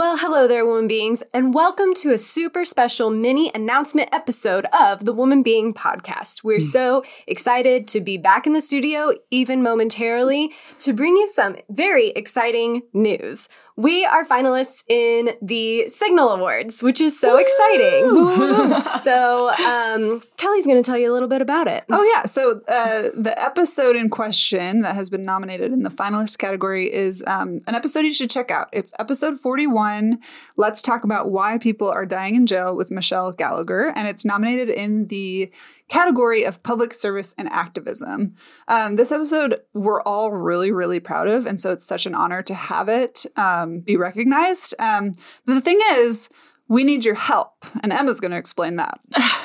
Well, 0.00 0.16
hello 0.16 0.48
there, 0.48 0.64
woman 0.64 0.88
beings, 0.88 1.22
and 1.34 1.52
welcome 1.52 1.92
to 1.96 2.10
a 2.14 2.16
super 2.16 2.64
special 2.64 3.10
mini 3.10 3.50
announcement 3.54 4.08
episode 4.14 4.64
of 4.72 5.04
the 5.04 5.12
Woman 5.12 5.42
Being 5.42 5.74
Podcast. 5.74 6.42
We're 6.42 6.58
so 6.58 7.04
excited 7.26 7.86
to 7.88 8.00
be 8.00 8.16
back 8.16 8.46
in 8.46 8.54
the 8.54 8.62
studio, 8.62 9.12
even 9.30 9.62
momentarily, 9.62 10.54
to 10.78 10.94
bring 10.94 11.18
you 11.18 11.28
some 11.28 11.56
very 11.68 12.12
exciting 12.12 12.80
news. 12.94 13.46
We 13.76 14.04
are 14.04 14.26
finalists 14.26 14.84
in 14.88 15.30
the 15.40 15.88
Signal 15.88 16.30
Awards, 16.30 16.82
which 16.82 17.00
is 17.00 17.18
so 17.18 17.38
exciting. 17.38 18.90
so, 19.02 19.48
um, 19.50 20.20
Kelly's 20.36 20.66
going 20.66 20.82
to 20.82 20.90
tell 20.90 20.98
you 20.98 21.10
a 21.10 21.14
little 21.14 21.28
bit 21.28 21.40
about 21.40 21.66
it. 21.66 21.84
Oh 21.90 22.02
yeah, 22.02 22.26
so 22.26 22.60
uh, 22.68 23.08
the 23.14 23.34
episode 23.36 23.96
in 23.96 24.10
question 24.10 24.80
that 24.80 24.96
has 24.96 25.08
been 25.08 25.24
nominated 25.24 25.72
in 25.72 25.82
the 25.82 25.90
finalist 25.90 26.38
category 26.38 26.92
is 26.92 27.24
um, 27.26 27.60
an 27.66 27.74
episode 27.74 28.00
you 28.00 28.12
should 28.12 28.30
check 28.30 28.50
out. 28.50 28.68
It's 28.72 28.92
episode 28.98 29.40
forty-one. 29.90 30.20
Let's 30.56 30.82
talk 30.82 31.04
about 31.04 31.30
why 31.30 31.58
people 31.58 31.88
are 31.88 32.06
dying 32.06 32.34
in 32.34 32.46
jail 32.46 32.76
with 32.76 32.90
Michelle 32.90 33.32
Gallagher, 33.32 33.92
and 33.96 34.08
it's 34.08 34.24
nominated 34.24 34.68
in 34.68 35.06
the 35.06 35.50
category 35.88 36.44
of 36.44 36.62
public 36.62 36.94
service 36.94 37.34
and 37.38 37.48
activism. 37.48 38.34
Um, 38.68 38.96
this 38.96 39.12
episode 39.12 39.60
we're 39.74 40.02
all 40.02 40.30
really, 40.32 40.72
really 40.72 41.00
proud 41.00 41.28
of, 41.28 41.46
and 41.46 41.60
so 41.60 41.72
it's 41.72 41.86
such 41.86 42.06
an 42.06 42.14
honor 42.14 42.42
to 42.42 42.54
have 42.54 42.88
it 42.88 43.24
um, 43.36 43.80
be 43.80 43.96
recognized. 43.96 44.74
Um, 44.78 45.14
but 45.46 45.54
the 45.54 45.60
thing 45.60 45.80
is, 45.92 46.28
we 46.70 46.84
need 46.84 47.04
your 47.04 47.16
help, 47.16 47.66
and 47.82 47.92
Emma's 47.92 48.20
going 48.20 48.30
to 48.30 48.36
explain 48.36 48.76
that. 48.76 49.00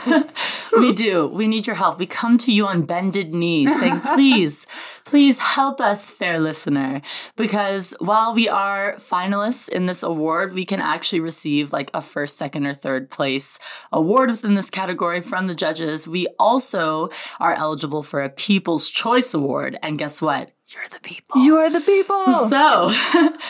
we 0.77 0.93
do. 0.93 1.25
We 1.25 1.48
need 1.48 1.65
your 1.65 1.75
help. 1.75 1.98
We 1.98 2.05
come 2.05 2.38
to 2.38 2.53
you 2.53 2.67
on 2.67 2.84
bended 2.84 3.34
knees 3.34 3.79
saying, 3.79 3.99
please, 4.13 4.67
please 5.05 5.39
help 5.39 5.81
us, 5.81 6.11
fair 6.11 6.39
listener. 6.39 7.01
Because 7.35 7.95
while 7.99 8.35
we 8.35 8.48
are 8.48 8.93
finalists 8.98 9.67
in 9.67 9.88
this 9.88 10.03
award, 10.03 10.53
we 10.53 10.65
can 10.65 10.79
actually 10.79 11.20
receive 11.20 11.73
like 11.73 11.89
a 11.95 12.01
first, 12.01 12.38
second, 12.38 12.67
or 12.67 12.75
third 12.75 13.09
place 13.09 13.57
award 13.91 14.29
within 14.29 14.54
this 14.54 14.70
category 14.70 15.20
from 15.20 15.48
the 15.48 15.55
judges. 15.55 16.07
We 16.07 16.27
also 16.37 17.10
are 17.39 17.55
eligible 17.55 18.04
for 18.04 18.21
a 18.21 18.29
People's 18.29 18.87
Choice 18.87 19.34
Award. 19.34 19.79
And 19.82 19.98
guess 19.98 20.21
what? 20.21 20.51
You're 20.67 20.87
the 20.91 20.99
people. 20.99 21.43
You 21.43 21.57
are 21.57 21.70
the 21.70 21.82
people. 21.82 22.26
So, 22.27 22.91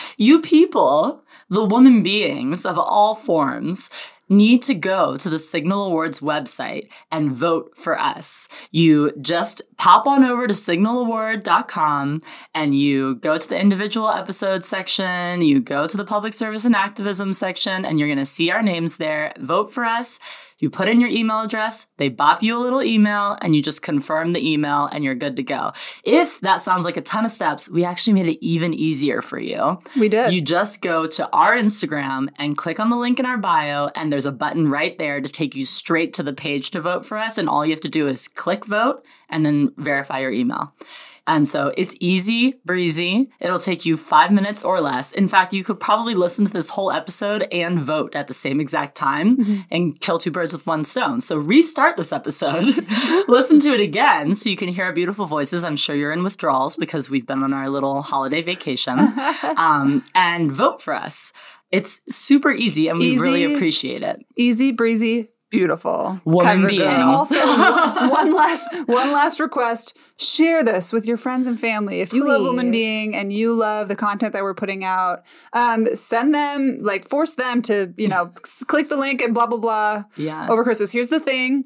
you 0.16 0.40
people, 0.40 1.24
the 1.48 1.64
woman 1.64 2.02
beings 2.02 2.66
of 2.66 2.78
all 2.78 3.14
forms, 3.14 3.90
need 4.28 4.62
to 4.62 4.74
go 4.74 5.16
to 5.16 5.30
the 5.30 5.38
Signal 5.38 5.86
Awards 5.86 6.20
website 6.20 6.88
and 7.12 7.30
vote 7.30 7.72
for 7.76 7.98
us. 7.98 8.48
You 8.70 9.12
just 9.20 9.62
pop 9.76 10.06
on 10.06 10.24
over 10.24 10.46
to 10.46 10.52
signalaward.com 10.52 12.22
and 12.54 12.74
you 12.74 13.14
go 13.16 13.38
to 13.38 13.48
the 13.48 13.60
individual 13.60 14.08
episode 14.10 14.64
section, 14.64 15.42
you 15.42 15.60
go 15.60 15.86
to 15.86 15.96
the 15.96 16.04
public 16.04 16.34
service 16.34 16.64
and 16.64 16.74
activism 16.74 17.32
section, 17.32 17.84
and 17.84 17.98
you're 17.98 18.08
going 18.08 18.18
to 18.18 18.26
see 18.26 18.50
our 18.50 18.62
names 18.62 18.96
there. 18.96 19.32
Vote 19.38 19.72
for 19.72 19.84
us. 19.84 20.18
You 20.58 20.70
put 20.70 20.88
in 20.88 21.00
your 21.00 21.10
email 21.10 21.40
address, 21.40 21.86
they 21.98 22.08
bop 22.08 22.42
you 22.42 22.58
a 22.58 22.62
little 22.62 22.82
email, 22.82 23.36
and 23.42 23.54
you 23.54 23.62
just 23.62 23.82
confirm 23.82 24.32
the 24.32 24.52
email 24.52 24.86
and 24.86 25.04
you're 25.04 25.14
good 25.14 25.36
to 25.36 25.42
go. 25.42 25.72
If 26.02 26.40
that 26.40 26.60
sounds 26.60 26.86
like 26.86 26.96
a 26.96 27.02
ton 27.02 27.26
of 27.26 27.30
steps, 27.30 27.68
we 27.68 27.84
actually 27.84 28.14
made 28.14 28.26
it 28.26 28.44
even 28.44 28.72
easier 28.72 29.20
for 29.20 29.38
you. 29.38 29.78
We 29.98 30.08
did. 30.08 30.32
You 30.32 30.40
just 30.40 30.80
go 30.80 31.06
to 31.06 31.28
our 31.30 31.54
Instagram 31.54 32.28
and 32.38 32.56
click 32.56 32.80
on 32.80 32.88
the 32.88 32.96
link 32.96 33.20
in 33.20 33.26
our 33.26 33.36
bio, 33.36 33.90
and 33.94 34.10
there's 34.10 34.26
a 34.26 34.32
button 34.32 34.68
right 34.68 34.96
there 34.96 35.20
to 35.20 35.30
take 35.30 35.54
you 35.54 35.66
straight 35.66 36.14
to 36.14 36.22
the 36.22 36.32
page 36.32 36.70
to 36.70 36.80
vote 36.80 37.04
for 37.04 37.18
us. 37.18 37.36
And 37.36 37.48
all 37.48 37.66
you 37.66 37.72
have 37.72 37.80
to 37.80 37.88
do 37.88 38.06
is 38.06 38.26
click 38.26 38.64
vote 38.64 39.04
and 39.28 39.44
then 39.44 39.74
verify 39.76 40.20
your 40.20 40.32
email. 40.32 40.72
And 41.26 41.46
so 41.46 41.72
it's 41.76 41.96
easy 42.00 42.54
breezy. 42.64 43.28
It'll 43.40 43.58
take 43.58 43.84
you 43.84 43.96
five 43.96 44.30
minutes 44.30 44.62
or 44.62 44.80
less. 44.80 45.12
In 45.12 45.28
fact, 45.28 45.52
you 45.52 45.64
could 45.64 45.80
probably 45.80 46.14
listen 46.14 46.44
to 46.44 46.52
this 46.52 46.70
whole 46.70 46.92
episode 46.92 47.48
and 47.50 47.80
vote 47.80 48.14
at 48.14 48.28
the 48.28 48.34
same 48.34 48.60
exact 48.60 48.96
time 48.96 49.36
mm-hmm. 49.36 49.60
and 49.70 50.00
kill 50.00 50.18
two 50.18 50.30
birds 50.30 50.52
with 50.52 50.66
one 50.66 50.84
stone. 50.84 51.20
So 51.20 51.36
restart 51.36 51.96
this 51.96 52.12
episode, 52.12 52.66
listen 53.28 53.58
to 53.60 53.70
it 53.70 53.80
again 53.80 54.36
so 54.36 54.50
you 54.50 54.56
can 54.56 54.68
hear 54.68 54.84
our 54.84 54.92
beautiful 54.92 55.26
voices. 55.26 55.64
I'm 55.64 55.76
sure 55.76 55.96
you're 55.96 56.12
in 56.12 56.22
withdrawals 56.22 56.76
because 56.76 57.10
we've 57.10 57.26
been 57.26 57.42
on 57.42 57.52
our 57.52 57.68
little 57.68 58.02
holiday 58.02 58.42
vacation 58.42 58.98
um, 59.56 60.04
and 60.14 60.52
vote 60.52 60.80
for 60.80 60.94
us. 60.94 61.32
It's 61.72 62.00
super 62.08 62.52
easy 62.52 62.88
and 62.88 62.98
we 62.98 63.06
easy, 63.06 63.22
really 63.22 63.44
appreciate 63.54 64.02
it. 64.02 64.24
Easy 64.36 64.70
breezy 64.70 65.30
beautiful 65.50 66.20
woman 66.24 66.66
being. 66.66 66.82
And 66.82 67.02
also, 67.02 67.34
one 67.44 68.34
last 68.34 68.68
one 68.86 69.12
last 69.12 69.40
request: 69.40 69.96
share 70.18 70.64
this 70.64 70.92
with 70.92 71.06
your 71.06 71.16
friends 71.16 71.46
and 71.46 71.58
family. 71.58 72.00
If 72.00 72.12
you 72.12 72.22
Please. 72.22 72.28
love 72.28 72.42
woman 72.42 72.70
being 72.70 73.14
and 73.14 73.32
you 73.32 73.54
love 73.54 73.88
the 73.88 73.96
content 73.96 74.32
that 74.32 74.42
we're 74.42 74.54
putting 74.54 74.84
out, 74.84 75.24
um, 75.52 75.86
send 75.94 76.34
them 76.34 76.78
like 76.80 77.08
force 77.08 77.34
them 77.34 77.62
to 77.62 77.92
you 77.96 78.08
know 78.08 78.26
click 78.66 78.88
the 78.88 78.96
link 78.96 79.22
and 79.22 79.34
blah 79.34 79.46
blah 79.46 79.58
blah. 79.58 80.04
Yeah. 80.16 80.48
Over 80.48 80.64
Christmas. 80.64 80.92
Here's 80.92 81.08
the 81.08 81.20
thing. 81.20 81.64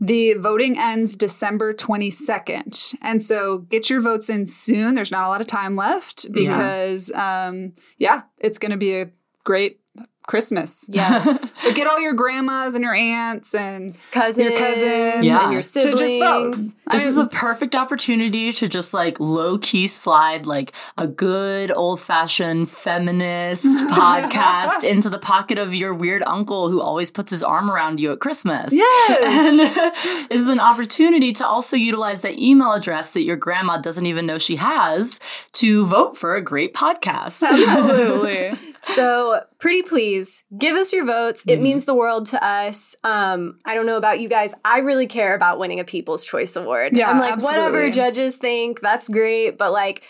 The 0.00 0.34
voting 0.34 0.76
ends 0.76 1.16
December 1.16 1.72
22nd. 1.72 2.96
And 3.00 3.22
so 3.22 3.58
get 3.58 3.88
your 3.88 4.00
votes 4.00 4.28
in 4.28 4.46
soon. 4.46 4.94
There's 4.96 5.12
not 5.12 5.24
a 5.24 5.28
lot 5.28 5.40
of 5.40 5.46
time 5.46 5.76
left 5.76 6.26
because, 6.32 7.12
yeah, 7.14 7.46
um, 7.46 7.74
yeah 7.96 8.22
it's 8.38 8.58
going 8.58 8.72
to 8.72 8.76
be 8.76 9.00
a 9.00 9.10
great 9.44 9.78
Christmas. 10.26 10.86
Yeah. 10.88 11.22
but 11.64 11.74
get 11.74 11.86
all 11.86 12.00
your 12.00 12.14
grandmas 12.14 12.74
and 12.74 12.82
your 12.82 12.94
aunts 12.94 13.54
and 13.54 13.96
cousins, 14.10 14.48
your 14.48 14.56
cousins 14.56 15.26
yeah. 15.26 15.44
and 15.44 15.52
your 15.52 15.60
siblings. 15.60 16.00
To 16.00 16.04
just 16.04 16.18
vote. 16.18 16.56
This 16.56 16.74
I 16.86 16.96
mean, 16.96 17.06
is 17.06 17.16
a 17.18 17.26
perfect 17.26 17.74
opportunity 17.74 18.50
to 18.52 18.68
just 18.68 18.94
like 18.94 19.20
low 19.20 19.58
key 19.58 19.86
slide 19.86 20.46
like 20.46 20.72
a 20.96 21.06
good 21.06 21.70
old 21.70 22.00
fashioned 22.00 22.70
feminist 22.70 23.76
podcast 23.90 24.82
into 24.82 25.10
the 25.10 25.18
pocket 25.18 25.58
of 25.58 25.74
your 25.74 25.92
weird 25.92 26.22
uncle 26.26 26.70
who 26.70 26.80
always 26.80 27.10
puts 27.10 27.30
his 27.30 27.42
arm 27.42 27.70
around 27.70 28.00
you 28.00 28.12
at 28.12 28.20
Christmas. 28.20 28.74
Yes. 28.74 29.20
And 29.22 30.28
this 30.30 30.40
is 30.40 30.48
an 30.48 30.60
opportunity 30.60 31.34
to 31.34 31.46
also 31.46 31.76
utilize 31.76 32.22
that 32.22 32.38
email 32.38 32.72
address 32.72 33.10
that 33.12 33.24
your 33.24 33.36
grandma 33.36 33.76
doesn't 33.76 34.06
even 34.06 34.24
know 34.24 34.38
she 34.38 34.56
has 34.56 35.20
to 35.52 35.86
vote 35.86 36.16
for 36.16 36.34
a 36.34 36.40
great 36.40 36.72
podcast. 36.72 37.42
Absolutely. 37.42 38.58
So 38.84 39.40
pretty 39.58 39.82
please 39.82 40.44
give 40.56 40.76
us 40.76 40.92
your 40.92 41.04
votes. 41.04 41.44
It 41.46 41.58
mm 41.58 41.64
means 41.64 41.86
the 41.86 41.94
world 41.94 42.26
to 42.26 42.44
us. 42.44 42.94
Um, 43.04 43.58
I 43.64 43.74
don't 43.74 43.86
know 43.86 43.96
about 43.96 44.20
you 44.20 44.28
guys. 44.28 44.54
I 44.66 44.80
really 44.80 45.06
care 45.06 45.34
about 45.34 45.58
winning 45.58 45.80
a 45.80 45.84
People's 45.84 46.26
Choice 46.26 46.56
Award. 46.56 46.94
Yeah, 46.94 47.10
I'm 47.10 47.18
like, 47.18 47.32
absolutely. 47.32 47.60
whatever 47.62 47.90
judges 47.90 48.36
think, 48.36 48.82
that's 48.82 49.08
great. 49.08 49.56
But 49.56 49.72
like, 49.72 50.02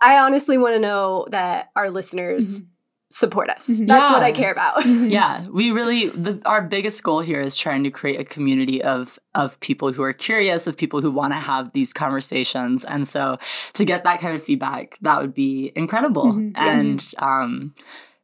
I 0.00 0.18
honestly 0.20 0.56
want 0.56 0.74
to 0.74 0.80
know 0.80 1.26
that 1.30 1.70
our 1.76 1.90
listeners. 1.90 2.60
Mm-hmm 2.60 2.68
support 3.12 3.50
us. 3.50 3.68
Mm-hmm. 3.68 3.86
That's 3.86 4.08
yeah. 4.08 4.14
what 4.14 4.22
I 4.22 4.32
care 4.32 4.50
about. 4.50 4.82
Mm-hmm. 4.82 5.10
yeah, 5.10 5.44
we 5.50 5.70
really 5.70 6.08
the, 6.08 6.40
our 6.44 6.62
biggest 6.62 7.02
goal 7.02 7.20
here 7.20 7.40
is 7.40 7.56
trying 7.56 7.84
to 7.84 7.90
create 7.90 8.18
a 8.18 8.24
community 8.24 8.82
of 8.82 9.18
of 9.34 9.60
people 9.60 9.92
who 9.92 10.02
are 10.02 10.12
curious, 10.12 10.66
of 10.66 10.76
people 10.76 11.00
who 11.00 11.10
want 11.10 11.32
to 11.32 11.38
have 11.38 11.72
these 11.72 11.92
conversations, 11.92 12.84
and 12.84 13.06
so 13.06 13.38
to 13.74 13.84
get 13.84 14.04
that 14.04 14.20
kind 14.20 14.34
of 14.34 14.42
feedback, 14.42 14.96
that 15.02 15.20
would 15.20 15.34
be 15.34 15.72
incredible. 15.76 16.32
Mm-hmm. 16.32 16.56
And 16.56 17.12
um, 17.18 17.74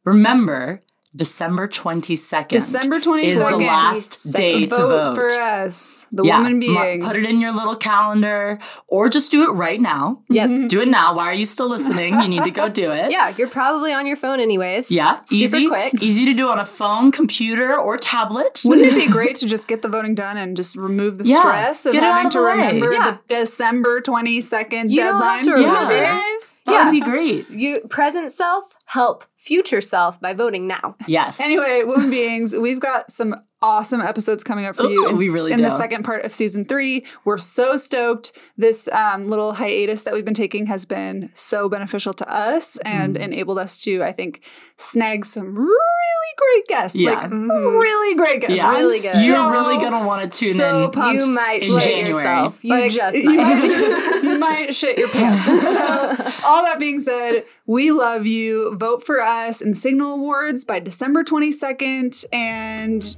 remember 0.09 0.83
December 1.15 1.67
22nd. 1.67 2.49
December 2.49 2.99
22nd 2.99 3.23
is 3.23 3.39
the 3.43 3.57
last 3.57 4.31
day 4.31 4.67
vote 4.67 4.75
to 4.75 4.87
vote. 4.87 5.15
for 5.15 5.27
us, 5.31 6.05
the 6.11 6.23
yeah. 6.23 6.37
woman 6.37 6.59
beings. 6.59 7.07
Put 7.07 7.15
it 7.15 7.27
in 7.27 7.41
your 7.41 7.51
little 7.51 7.75
calendar 7.75 8.59
or 8.87 9.09
just 9.09 9.31
do 9.31 9.49
it 9.49 9.53
right 9.53 9.81
now. 9.81 10.21
Yep. 10.29 10.49
Mm-hmm. 10.49 10.67
do 10.67 10.81
it 10.81 10.87
now. 10.87 11.15
Why 11.15 11.25
are 11.25 11.33
you 11.33 11.45
still 11.45 11.67
listening? 11.67 12.19
You 12.21 12.27
need 12.27 12.43
to 12.43 12.51
go 12.51 12.69
do 12.69 12.91
it. 12.91 13.11
Yeah, 13.11 13.33
you're 13.35 13.49
probably 13.49 13.91
on 13.91 14.05
your 14.05 14.17
phone 14.17 14.39
anyways. 14.39 14.91
Yeah, 14.91 15.21
Super 15.25 15.33
easy. 15.33 15.67
quick. 15.67 16.01
Easy 16.01 16.25
to 16.25 16.33
do 16.35 16.47
on 16.47 16.59
a 16.59 16.65
phone, 16.65 17.11
computer, 17.11 17.75
or 17.75 17.97
tablet. 17.97 18.61
Wouldn't 18.63 18.87
it 18.87 18.93
be 18.93 19.11
great 19.11 19.35
to 19.37 19.47
just 19.47 19.67
get 19.67 19.81
the 19.81 19.89
voting 19.89 20.13
done 20.13 20.37
and 20.37 20.55
just 20.55 20.75
remove 20.75 21.17
the 21.17 21.25
yeah. 21.25 21.39
stress 21.39 21.85
of 21.87 21.95
having 21.95 22.29
to 22.31 22.39
remember 22.39 22.93
yeah. 22.93 23.17
the 23.27 23.35
December 23.35 23.99
22nd 24.01 24.91
you 24.91 24.97
deadline? 24.97 25.19
Don't 25.21 25.21
have 25.21 25.43
to 25.43 25.53
remember. 25.53 25.95
Yeah. 25.95 26.21
That 26.65 26.71
yeah. 26.73 26.85
would 26.85 26.91
be 26.91 27.01
great. 27.01 27.49
You 27.49 27.81
present 27.89 28.31
self, 28.31 28.75
help 28.89 29.23
future 29.35 29.81
self 29.81 30.19
by 30.19 30.33
voting 30.33 30.65
now. 30.67 30.95
Yes. 31.07 31.39
Anyway, 31.39 31.83
woman 31.85 32.09
beings, 32.09 32.57
we've 32.57 32.79
got 32.79 33.11
some 33.11 33.35
awesome 33.61 34.01
episodes 34.01 34.43
coming 34.43 34.65
up 34.65 34.75
for 34.75 34.83
Ooh, 34.83 34.89
you 34.89 35.09
in, 35.09 35.17
we 35.17 35.29
really 35.29 35.51
in 35.51 35.57
do. 35.57 35.63
the 35.63 35.69
second 35.69 36.03
part 36.03 36.23
of 36.23 36.33
season 36.33 36.65
three. 36.65 37.05
We're 37.25 37.37
so 37.37 37.75
stoked. 37.75 38.31
This 38.57 38.87
um, 38.89 39.29
little 39.29 39.53
hiatus 39.53 40.03
that 40.03 40.13
we've 40.13 40.25
been 40.25 40.33
taking 40.33 40.67
has 40.67 40.85
been 40.85 41.29
so 41.33 41.67
beneficial 41.67 42.13
to 42.13 42.33
us 42.33 42.77
and 42.77 43.15
mm. 43.15 43.21
enabled 43.21 43.59
us 43.59 43.83
to, 43.83 44.03
I 44.03 44.11
think, 44.11 44.43
snag 44.77 45.25
some 45.25 45.55
really 45.55 46.33
great 46.37 46.67
guests. 46.67 46.97
Yeah. 46.97 47.11
Like 47.11 47.29
mm-hmm. 47.29 47.49
really 47.49 48.15
great 48.15 48.41
guests. 48.41 48.57
Yeah. 48.57 48.71
Really 48.71 48.99
good. 48.99 49.25
You're 49.25 49.51
really 49.51 49.77
gonna 49.77 50.05
want 50.05 50.31
to 50.31 50.39
tune 50.39 50.53
so 50.53 50.85
in. 50.85 50.91
Pumped. 50.91 51.21
You 51.21 51.31
might 51.31 51.63
in 51.63 51.79
shit 51.79 51.83
January. 51.83 52.09
yourself. 52.09 52.63
You 52.63 52.79
like, 52.79 52.91
just 52.91 53.17
you 53.17 53.33
might. 53.33 53.59
might, 53.59 54.23
you 54.23 54.39
might 54.39 54.75
shit 54.75 54.97
your 54.97 55.09
pants. 55.09 55.49
So 55.69 56.31
all 56.45 56.63
that 56.65 56.77
being 56.79 56.99
said, 56.99 57.43
we 57.65 57.91
love 57.91 58.25
you. 58.25 58.75
Vote 58.75 59.05
for 59.05 59.21
us 59.21 59.61
in 59.61 59.75
Signal 59.75 60.13
Awards 60.13 60.65
by 60.65 60.79
December 60.79 61.23
22nd 61.23 62.25
and 62.33 63.15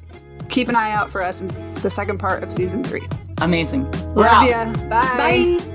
keep 0.52 0.70
an 0.70 0.76
eye 0.76 0.92
out 0.92 1.10
for 1.10 1.24
us 1.24 1.42
in 1.42 1.48
the 1.48 1.90
second 1.90 2.20
part 2.20 2.44
of 2.44 2.52
season 2.54 2.84
three. 2.84 3.08
Amazing. 3.40 3.90
We're 4.14 4.24
Love 4.24 4.44
out. 4.44 4.50
ya. 4.50 4.66
Bye. 4.90 5.58
Bye. 5.58 5.68